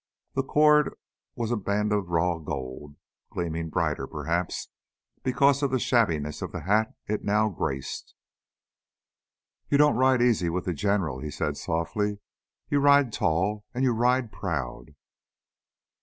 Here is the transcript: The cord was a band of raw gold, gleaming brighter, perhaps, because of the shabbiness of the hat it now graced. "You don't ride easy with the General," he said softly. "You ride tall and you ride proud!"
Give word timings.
The 0.33 0.41
cord 0.41 0.95
was 1.35 1.51
a 1.51 1.55
band 1.55 1.93
of 1.93 2.07
raw 2.09 2.39
gold, 2.39 2.95
gleaming 3.29 3.69
brighter, 3.69 4.07
perhaps, 4.07 4.69
because 5.21 5.61
of 5.61 5.69
the 5.69 5.77
shabbiness 5.77 6.41
of 6.41 6.51
the 6.51 6.61
hat 6.61 6.95
it 7.05 7.23
now 7.23 7.49
graced. 7.49 8.15
"You 9.69 9.77
don't 9.77 9.95
ride 9.95 10.23
easy 10.23 10.49
with 10.49 10.65
the 10.65 10.73
General," 10.73 11.19
he 11.19 11.29
said 11.29 11.55
softly. 11.55 12.17
"You 12.67 12.79
ride 12.79 13.13
tall 13.13 13.63
and 13.75 13.83
you 13.83 13.91
ride 13.93 14.31
proud!" 14.31 14.95